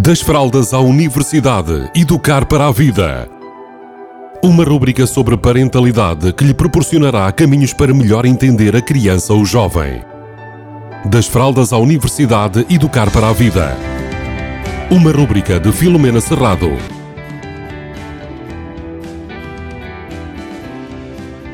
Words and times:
Das 0.00 0.20
fraldas 0.20 0.72
à 0.72 0.78
universidade, 0.78 1.90
educar 1.92 2.46
para 2.46 2.68
a 2.68 2.70
vida. 2.70 3.28
Uma 4.40 4.62
rúbrica 4.62 5.04
sobre 5.08 5.36
parentalidade 5.36 6.32
que 6.34 6.44
lhe 6.44 6.54
proporcionará 6.54 7.32
caminhos 7.32 7.72
para 7.72 7.92
melhor 7.92 8.24
entender 8.24 8.76
a 8.76 8.80
criança 8.80 9.34
ou 9.34 9.44
jovem. 9.44 10.00
Das 11.04 11.26
fraldas 11.26 11.72
à 11.72 11.78
universidade, 11.78 12.64
educar 12.70 13.10
para 13.10 13.28
a 13.28 13.32
vida. 13.32 13.76
Uma 14.88 15.10
rúbrica 15.10 15.58
de 15.58 15.72
Filomena 15.72 16.20
Serrado. 16.20 16.70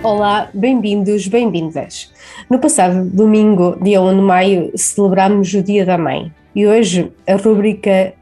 Olá, 0.02 0.51
bem-vindos, 0.52 1.27
bem-vindas. 1.29 2.12
No 2.51 2.59
passado 2.59 3.06
domingo, 3.06 3.79
dia 3.83 4.02
1 4.02 4.16
de 4.16 4.23
maio, 4.23 4.70
celebramos 4.77 5.55
o 5.55 5.62
Dia 5.62 5.87
da 5.87 5.97
Mãe 5.97 6.30
e 6.55 6.66
hoje 6.66 7.11
a 7.27 7.37
rúbrica 7.37 8.12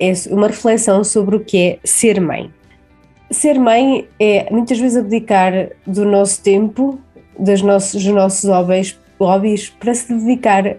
é 0.00 0.12
uma 0.30 0.48
reflexão 0.48 1.04
sobre 1.04 1.36
o 1.36 1.40
que 1.40 1.58
é 1.58 1.78
ser 1.84 2.20
mãe. 2.20 2.50
Ser 3.30 3.58
mãe 3.58 4.08
é 4.18 4.48
muitas 4.50 4.78
vezes 4.78 4.96
abdicar 4.96 5.70
do 5.86 6.04
nosso 6.04 6.42
tempo, 6.42 6.98
dos 7.38 7.62
nossos, 7.62 8.02
dos 8.02 8.12
nossos 8.12 8.48
hobbies, 8.48 8.98
hobbies 9.18 9.68
para 9.68 9.94
se 9.94 10.12
dedicar 10.12 10.76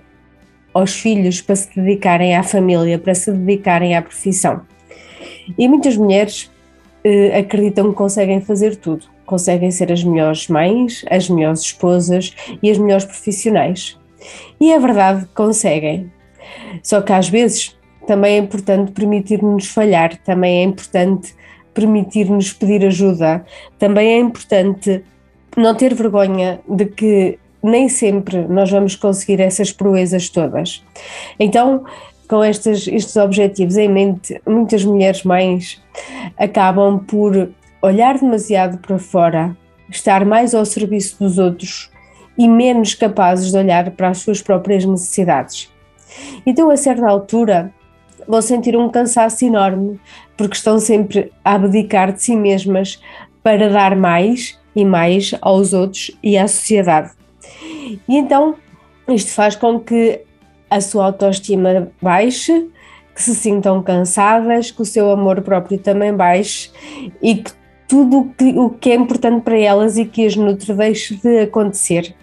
aos 0.73 0.93
filhos, 0.93 1.41
para 1.41 1.55
se 1.55 1.69
dedicarem 1.75 2.35
à 2.35 2.43
família, 2.43 2.97
para 2.97 3.13
se 3.13 3.31
dedicarem 3.31 3.95
à 3.95 4.01
profissão. 4.01 4.61
E 5.57 5.67
muitas 5.67 5.95
mulheres 5.95 6.49
eh, 7.03 7.37
acreditam 7.39 7.89
que 7.89 7.95
conseguem 7.95 8.41
fazer 8.41 8.75
tudo, 8.75 9.05
conseguem 9.25 9.71
ser 9.71 9.91
as 9.91 10.03
melhores 10.03 10.47
mães, 10.47 11.05
as 11.09 11.29
melhores 11.29 11.61
esposas 11.61 12.33
e 12.61 12.69
as 12.69 12.77
melhores 12.77 13.05
profissionais. 13.05 13.97
E 14.59 14.71
é 14.71 14.79
verdade 14.79 15.25
que 15.25 15.33
conseguem. 15.33 16.11
Só 16.83 17.01
que 17.01 17.11
às 17.11 17.29
vezes 17.29 17.77
também 18.11 18.35
é 18.35 18.37
importante 18.39 18.91
permitir-nos 18.91 19.69
falhar, 19.69 20.17
também 20.25 20.59
é 20.59 20.63
importante 20.63 21.33
permitir-nos 21.73 22.51
pedir 22.51 22.85
ajuda, 22.85 23.45
também 23.79 24.15
é 24.15 24.19
importante 24.19 25.01
não 25.55 25.73
ter 25.73 25.93
vergonha 25.93 26.59
de 26.67 26.87
que 26.87 27.39
nem 27.63 27.87
sempre 27.87 28.45
nós 28.49 28.69
vamos 28.69 28.97
conseguir 28.97 29.39
essas 29.39 29.71
proezas 29.71 30.27
todas. 30.27 30.83
Então, 31.39 31.85
com 32.27 32.43
estes, 32.43 32.85
estes 32.85 33.15
objetivos 33.15 33.77
em 33.77 33.87
mente, 33.87 34.41
muitas 34.45 34.83
mulheres 34.83 35.23
mães 35.23 35.81
acabam 36.37 36.99
por 36.99 37.49
olhar 37.81 38.17
demasiado 38.17 38.77
para 38.79 38.99
fora, 38.99 39.55
estar 39.89 40.25
mais 40.25 40.53
ao 40.53 40.65
serviço 40.65 41.17
dos 41.17 41.37
outros 41.37 41.89
e 42.37 42.45
menos 42.45 42.93
capazes 42.93 43.53
de 43.53 43.57
olhar 43.57 43.89
para 43.91 44.09
as 44.09 44.17
suas 44.17 44.41
próprias 44.41 44.83
necessidades. 44.83 45.71
Então, 46.45 46.69
a 46.69 46.75
certa 46.75 47.07
altura, 47.07 47.73
vão 48.27 48.41
sentir 48.41 48.75
um 48.75 48.89
cansaço 48.89 49.45
enorme, 49.45 49.99
porque 50.37 50.55
estão 50.55 50.79
sempre 50.79 51.31
a 51.43 51.55
abdicar 51.55 52.11
de 52.11 52.21
si 52.21 52.35
mesmas 52.35 53.01
para 53.43 53.69
dar 53.69 53.95
mais 53.95 54.59
e 54.75 54.85
mais 54.85 55.33
aos 55.41 55.73
outros 55.73 56.11
e 56.23 56.37
à 56.37 56.47
sociedade. 56.47 57.11
E 58.07 58.17
então 58.17 58.55
isto 59.07 59.31
faz 59.31 59.55
com 59.55 59.79
que 59.79 60.21
a 60.69 60.79
sua 60.79 61.05
autoestima 61.05 61.91
baixe, 62.01 62.69
que 63.13 63.21
se 63.21 63.35
sintam 63.35 63.83
cansadas, 63.83 64.71
que 64.71 64.81
o 64.81 64.85
seu 64.85 65.11
amor 65.11 65.41
próprio 65.41 65.77
também 65.77 66.13
baixe 66.13 66.71
e 67.21 67.35
que 67.35 67.51
tudo 67.87 68.31
o 68.55 68.69
que 68.69 68.89
é 68.89 68.95
importante 68.95 69.41
para 69.41 69.57
elas 69.57 69.97
e 69.97 70.05
que 70.05 70.25
as 70.25 70.37
nutre 70.37 70.73
deixe 70.73 71.15
de 71.15 71.41
acontecer. 71.41 72.15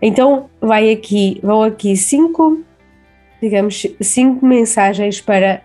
Então 0.00 0.48
vai 0.60 0.92
aqui, 0.92 1.40
vão 1.42 1.62
aqui 1.62 1.96
cinco 1.96 2.60
digamos, 3.42 3.84
cinco 4.00 4.46
mensagens 4.46 5.20
para 5.20 5.62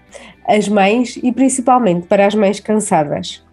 as 0.47 0.67
mães 0.67 1.19
e 1.21 1.31
principalmente 1.31 2.07
para 2.07 2.25
as 2.25 2.33
mães 2.33 2.59
cansadas. 2.59 3.45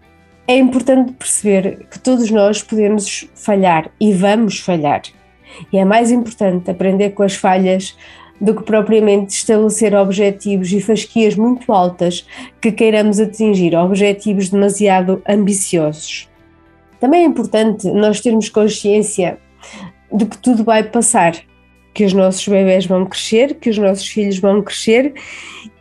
É 0.47 0.57
importante 0.57 1.13
perceber 1.13 1.85
que 1.91 1.99
todos 1.99 2.31
nós 2.31 2.63
podemos 2.63 3.29
falhar 3.35 3.91
e 3.99 4.11
vamos 4.13 4.59
falhar. 4.59 5.03
E 5.71 5.77
é 5.77 5.85
mais 5.85 6.11
importante 6.11 6.71
aprender 6.71 7.11
com 7.11 7.21
as 7.21 7.35
falhas 7.35 7.95
do 8.41 8.53
que 8.55 8.63
propriamente 8.63 9.35
estabelecer 9.35 9.95
objetivos 9.95 10.71
e 10.71 10.81
fasquias 10.81 11.35
muito 11.35 11.71
altas 11.71 12.27
que 12.59 12.71
queiramos 12.71 13.19
atingir, 13.19 13.75
objetivos 13.75 14.49
demasiado 14.49 15.21
ambiciosos. 15.27 16.29
Também 16.99 17.23
é 17.23 17.25
importante 17.25 17.89
nós 17.91 18.19
termos 18.19 18.49
consciência 18.49 19.37
de 20.11 20.25
que 20.25 20.37
tudo 20.37 20.63
vai 20.63 20.83
passar 20.83 21.35
que 21.95 22.03
os 22.03 22.11
nossos 22.11 22.45
bebés 22.45 22.85
vão 22.85 23.05
crescer, 23.05 23.55
que 23.55 23.69
os 23.69 23.77
nossos 23.77 24.05
filhos 24.05 24.37
vão 24.37 24.61
crescer 24.61 25.13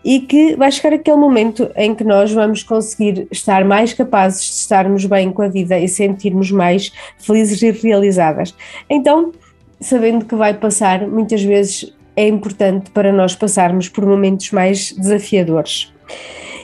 e 0.05 0.21
que 0.21 0.55
vai 0.55 0.71
chegar 0.71 0.95
aquele 0.95 1.17
momento 1.17 1.69
em 1.75 1.93
que 1.93 2.05
nós 2.05 2.31
vamos 2.31 2.63
conseguir 2.63 3.27
estar 3.33 3.65
mais 3.65 3.93
capazes 3.93 4.45
de 4.45 4.53
estarmos 4.53 5.05
bem 5.07 5.33
com 5.33 5.43
a 5.43 5.49
vida 5.49 5.77
e 5.77 5.89
sentirmos 5.89 6.53
mais 6.53 6.93
felizes 7.19 7.61
e 7.63 7.71
realizadas. 7.73 8.55
Então, 8.89 9.33
sabendo 9.81 10.25
que 10.25 10.37
vai 10.37 10.55
passar, 10.55 11.05
muitas 11.09 11.43
vezes 11.43 11.93
é 12.15 12.29
importante 12.29 12.93
para 12.93 13.13
nós 13.13 13.35
passarmos 13.35 13.89
por 13.89 14.07
momentos 14.07 14.53
mais 14.53 14.93
desafiadores. 14.93 15.93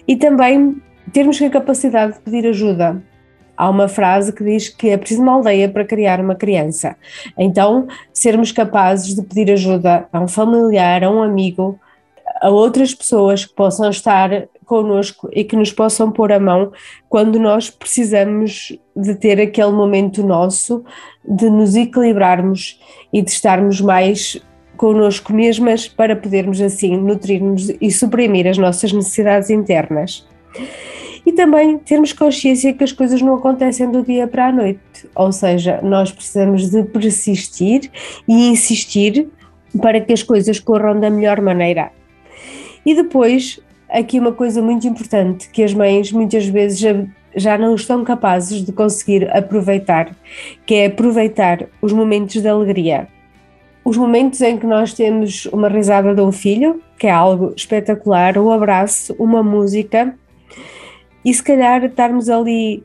E 0.06 0.14
também 0.14 0.76
termos 1.12 1.42
a 1.42 1.50
capacidade 1.50 2.14
de 2.14 2.20
pedir 2.20 2.46
ajuda, 2.46 3.02
há 3.60 3.68
uma 3.68 3.88
frase 3.88 4.32
que 4.32 4.42
diz 4.42 4.70
que 4.70 4.88
é 4.88 4.96
preciso 4.96 5.20
uma 5.20 5.32
aldeia 5.32 5.68
para 5.68 5.84
criar 5.84 6.18
uma 6.18 6.34
criança. 6.34 6.96
Então, 7.36 7.86
sermos 8.10 8.50
capazes 8.50 9.14
de 9.14 9.22
pedir 9.22 9.52
ajuda 9.52 10.08
a 10.10 10.18
um 10.18 10.26
familiar, 10.26 11.04
a 11.04 11.10
um 11.10 11.22
amigo, 11.22 11.78
a 12.40 12.48
outras 12.48 12.94
pessoas 12.94 13.44
que 13.44 13.54
possam 13.54 13.90
estar 13.90 14.30
connosco 14.64 15.28
e 15.30 15.44
que 15.44 15.56
nos 15.56 15.70
possam 15.70 16.10
pôr 16.10 16.32
a 16.32 16.40
mão 16.40 16.72
quando 17.06 17.38
nós 17.38 17.68
precisamos 17.68 18.78
de 18.96 19.14
ter 19.14 19.38
aquele 19.38 19.72
momento 19.72 20.22
nosso, 20.22 20.82
de 21.22 21.50
nos 21.50 21.76
equilibrarmos 21.76 22.80
e 23.12 23.20
de 23.20 23.30
estarmos 23.30 23.78
mais 23.82 24.40
connosco 24.78 25.34
mesmas 25.34 25.86
para 25.86 26.16
podermos 26.16 26.62
assim 26.62 26.96
nutrir-nos 26.96 27.68
e 27.78 27.90
suprimir 27.90 28.46
as 28.46 28.56
nossas 28.56 28.90
necessidades 28.90 29.50
internas 29.50 30.26
e 31.24 31.32
também 31.32 31.78
termos 31.78 32.12
consciência 32.12 32.72
que 32.72 32.84
as 32.84 32.92
coisas 32.92 33.20
não 33.20 33.34
acontecem 33.34 33.90
do 33.90 34.02
dia 34.02 34.26
para 34.26 34.48
a 34.48 34.52
noite, 34.52 35.08
ou 35.14 35.32
seja, 35.32 35.80
nós 35.82 36.10
precisamos 36.10 36.70
de 36.70 36.82
persistir 36.84 37.90
e 38.26 38.48
insistir 38.48 39.28
para 39.80 40.00
que 40.00 40.12
as 40.12 40.22
coisas 40.22 40.58
corram 40.58 40.98
da 40.98 41.10
melhor 41.10 41.40
maneira. 41.40 41.92
E 42.84 42.94
depois, 42.94 43.60
aqui 43.88 44.18
uma 44.18 44.32
coisa 44.32 44.62
muito 44.62 44.86
importante 44.86 45.48
que 45.50 45.62
as 45.62 45.74
mães 45.74 46.12
muitas 46.12 46.46
vezes 46.46 46.78
já, 46.78 47.04
já 47.36 47.58
não 47.58 47.74
estão 47.74 48.02
capazes 48.04 48.64
de 48.64 48.72
conseguir 48.72 49.30
aproveitar, 49.36 50.16
que 50.64 50.74
é 50.74 50.86
aproveitar 50.86 51.66
os 51.82 51.92
momentos 51.92 52.40
de 52.40 52.48
alegria. 52.48 53.08
Os 53.84 53.96
momentos 53.96 54.40
em 54.40 54.58
que 54.58 54.66
nós 54.66 54.92
temos 54.92 55.46
uma 55.46 55.68
risada 55.68 56.14
de 56.14 56.20
um 56.20 56.32
filho, 56.32 56.82
que 56.98 57.06
é 57.06 57.10
algo 57.10 57.52
espetacular, 57.56 58.36
um 58.38 58.50
abraço, 58.50 59.14
uma 59.18 59.42
música, 59.42 60.14
e 61.24 61.32
se 61.32 61.42
calhar 61.42 61.84
estarmos 61.84 62.28
ali 62.28 62.82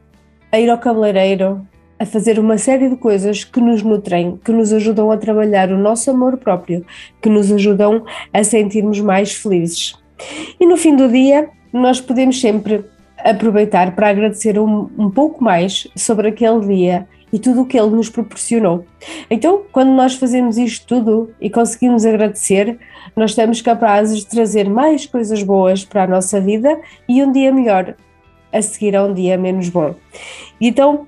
a 0.52 0.60
ir 0.60 0.70
ao 0.70 0.78
cabeleireiro, 0.78 1.66
a 2.00 2.06
fazer 2.06 2.40
uma 2.40 2.58
série 2.58 2.90
de 2.90 2.96
coisas 2.98 3.44
que 3.44 3.60
nos 3.62 3.82
nutrem, 3.82 4.40
que 4.44 4.52
nos 4.52 4.74
ajudam 4.74 5.12
a 5.12 5.18
trabalhar 5.18 5.72
o 5.72 5.78
nosso 5.78 6.12
amor 6.12 6.38
próprio, 6.38 6.86
que 7.22 7.30
nos 7.30 7.52
ajudam 7.52 8.04
a 8.34 8.44
sentirmos 8.44 9.00
mais 9.00 9.34
felizes. 9.34 9.96
E 10.60 10.66
no 10.66 10.78
fim 10.78 10.96
do 10.96 11.08
dia, 11.08 11.50
nós 11.72 12.02
podemos 12.02 12.40
sempre 12.40 12.84
aproveitar 13.18 13.96
para 13.96 14.10
agradecer 14.10 14.60
um, 14.60 14.90
um 14.98 15.10
pouco 15.10 15.44
mais 15.44 15.88
sobre 15.96 16.30
aquele 16.30 16.60
dia 16.62 17.08
e 17.34 17.40
tudo 17.40 17.62
o 17.62 17.66
que 17.66 17.78
ele 17.78 17.90
nos 17.90 18.10
proporcionou. 18.10 18.86
Então, 19.30 19.64
quando 19.72 19.90
nós 19.90 20.16
fazemos 20.16 20.58
isto 20.58 20.86
tudo 20.88 21.34
e 21.42 21.50
conseguimos 21.50 22.06
agradecer, 22.06 22.78
nós 23.16 23.32
estamos 23.32 23.62
capazes 23.62 24.20
de 24.20 24.28
trazer 24.28 24.70
mais 24.70 25.06
coisas 25.06 25.42
boas 25.44 25.84
para 25.84 26.04
a 26.04 26.08
nossa 26.08 26.40
vida 26.40 26.80
e 27.10 27.22
um 27.24 27.32
dia 27.32 27.52
melhor 27.52 27.96
a 28.56 28.62
seguir 28.62 28.96
a 28.96 29.04
um 29.04 29.14
dia 29.14 29.38
menos 29.38 29.70
bom. 29.70 29.96
Então 30.60 31.08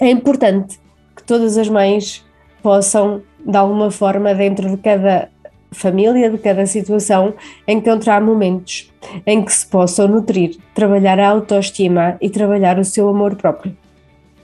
é 0.00 0.10
importante 0.10 0.80
que 1.14 1.22
todas 1.22 1.58
as 1.58 1.68
mães 1.68 2.24
possam, 2.62 3.22
de 3.44 3.56
alguma 3.56 3.90
forma, 3.90 4.34
dentro 4.34 4.70
de 4.70 4.76
cada 4.78 5.28
família, 5.70 6.30
de 6.30 6.38
cada 6.38 6.66
situação, 6.66 7.34
encontrar 7.66 8.20
momentos 8.20 8.92
em 9.26 9.42
que 9.42 9.52
se 9.52 9.66
possam 9.66 10.08
nutrir, 10.08 10.56
trabalhar 10.74 11.18
a 11.18 11.28
autoestima 11.28 12.16
e 12.20 12.30
trabalhar 12.30 12.78
o 12.78 12.84
seu 12.84 13.08
amor 13.08 13.36
próprio. 13.36 13.76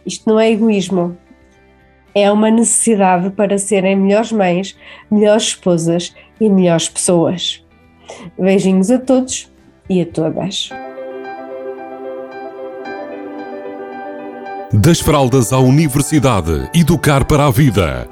Isto 0.04 0.28
não 0.28 0.40
é 0.40 0.50
egoísmo, 0.50 1.16
é 2.14 2.30
uma 2.30 2.50
necessidade 2.50 3.30
para 3.30 3.58
serem 3.58 3.96
melhores 3.96 4.32
mães, 4.32 4.76
melhores 5.10 5.44
esposas 5.44 6.14
e 6.40 6.48
melhores 6.48 6.88
pessoas. 6.88 7.64
Beijinhos 8.38 8.90
a 8.90 8.98
todos 8.98 9.52
e 9.88 10.00
a 10.00 10.06
todas. 10.06 10.70
Das 14.88 15.00
fraldas 15.00 15.52
à 15.52 15.58
universidade, 15.58 16.70
educar 16.72 17.22
para 17.22 17.44
a 17.44 17.50
vida. 17.50 18.08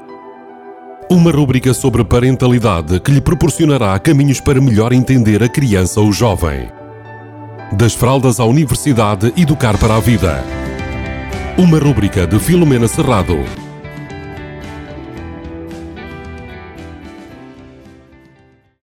Uma 1.10 1.30
rúbrica 1.30 1.72
sobre 1.72 2.04
parentalidade 2.04 3.00
que 3.00 3.10
lhe 3.10 3.20
proporcionará 3.22 3.98
caminhos 3.98 4.42
para 4.42 4.60
melhor 4.60 4.92
entender 4.92 5.42
a 5.42 5.48
criança 5.48 6.02
ou 6.02 6.12
jovem. 6.12 6.68
Das 7.72 7.94
fraldas 7.94 8.38
à 8.38 8.44
universidade, 8.44 9.32
educar 9.38 9.78
para 9.78 9.96
a 9.96 10.00
vida. 10.00 10.44
Uma 11.56 11.78
rúbrica 11.78 12.26
de 12.26 12.38
Filomena 12.38 12.86
Serrado. 12.86 13.65